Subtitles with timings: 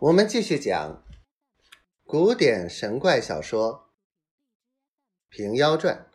[0.00, 1.04] 我们继续讲
[2.04, 3.90] 古典神怪小说
[5.36, 6.08] 《平妖传》。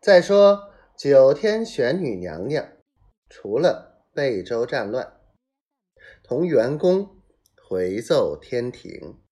[0.00, 2.68] 再说九天玄女娘娘，
[3.28, 5.20] 除了贝州战乱，
[6.24, 7.22] 同元公
[7.62, 9.22] 回奏天庭，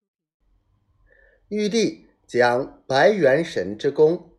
[1.49, 4.37] 玉帝将白元神之功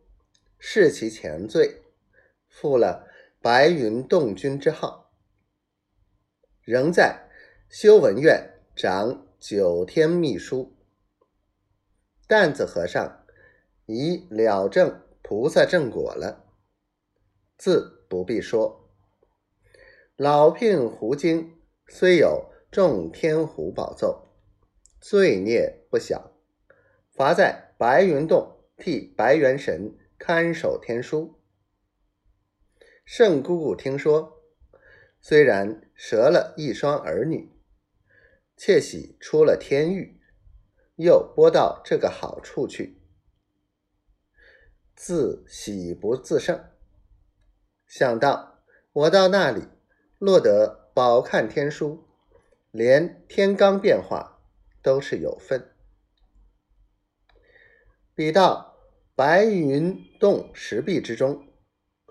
[0.57, 1.83] 视其前罪，
[2.49, 3.07] 负了
[3.39, 5.00] 白云洞君之号，
[6.63, 7.29] 仍在
[7.69, 10.75] 修文院掌九天秘书。
[12.27, 13.25] 担子和尚
[13.85, 16.45] 已了证菩萨正果了，
[17.57, 18.89] 自不必说。
[20.15, 21.57] 老聘胡经
[21.87, 24.29] 虽有众天狐宝奏，
[24.99, 26.31] 罪孽不小，
[27.09, 31.39] 罚在白云洞替白元神看守天书。
[33.03, 34.40] 圣姑姑听说，
[35.21, 37.51] 虽然折了一双儿女，
[38.57, 40.19] 窃喜出了天狱，
[40.95, 43.01] 又拨到这个好处去，
[44.95, 46.63] 自喜不自胜。
[47.87, 49.67] 想到我到那里，
[50.17, 52.07] 落得饱看天书，
[52.71, 54.41] 连天罡变化
[54.81, 55.73] 都是有份。
[58.15, 58.77] 比到
[59.15, 61.47] 白云洞石壁之中。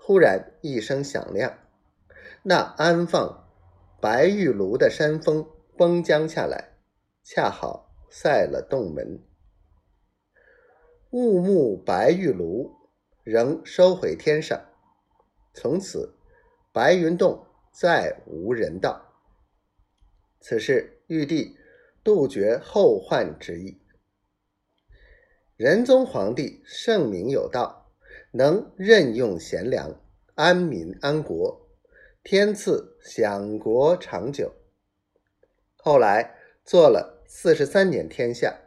[0.03, 1.59] 忽然一声响亮，
[2.43, 3.47] 那安放
[4.01, 5.47] 白玉炉的山峰
[5.77, 6.77] 崩将下来，
[7.23, 9.23] 恰好塞了洞门。
[11.11, 12.71] 雾幕白玉炉
[13.23, 14.59] 仍收回天上，
[15.53, 16.15] 从此
[16.71, 19.13] 白云洞再无人道。
[20.39, 21.55] 此事玉帝
[22.03, 23.79] 杜绝后患之意。
[25.55, 27.79] 仁宗皇帝圣明有道。
[28.33, 29.93] 能任用贤良，
[30.35, 31.69] 安民安国，
[32.23, 34.53] 天赐享国长久。
[35.75, 38.59] 后来做了四十三年天下，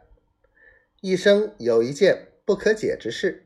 [0.99, 3.45] 一生有一件不可解之事，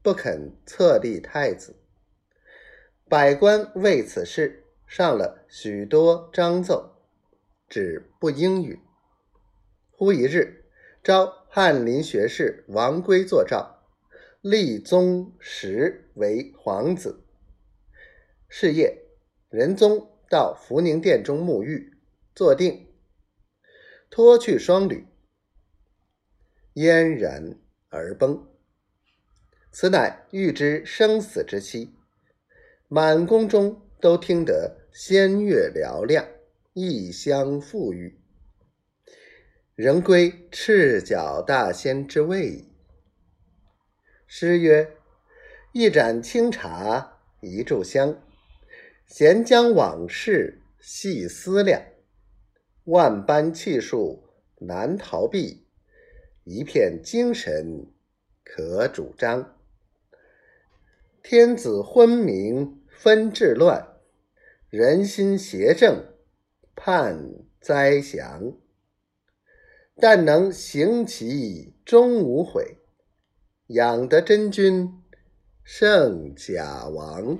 [0.00, 1.74] 不肯册立太子。
[3.08, 7.02] 百官为此事上了许多章奏，
[7.68, 8.80] 只不应允。
[9.90, 10.66] 忽一日，
[11.02, 13.80] 召翰林学士王圭作诏。
[14.40, 17.24] 立宗实为皇子。
[18.48, 19.01] 是夜，
[19.52, 21.98] 仁宗到福宁殿中沐浴，
[22.34, 22.86] 坐定，
[24.08, 25.06] 脱去双履，
[26.72, 27.58] 嫣然
[27.90, 28.48] 而崩。
[29.70, 31.94] 此乃预知生死之期。
[32.88, 36.26] 满宫中都听得仙乐嘹亮，
[36.72, 38.18] 异香馥郁，
[39.74, 42.72] 仍归赤脚大仙之位矣。
[44.26, 44.96] 诗曰
[45.72, 48.18] ：“一盏清茶，一炷香，
[49.14, 51.82] 闲将往事细思量。
[52.84, 54.24] 万般气数
[54.60, 55.66] 难逃避，
[56.44, 57.92] 一片精神
[58.42, 59.54] 可主张。
[61.22, 63.86] 天子昏明分治乱，
[64.70, 66.06] 人心邪正
[66.74, 68.54] 盼灾祥。
[69.96, 72.78] 但能行其终无悔。”
[73.68, 75.02] 养得真君
[75.62, 77.38] 胜假王。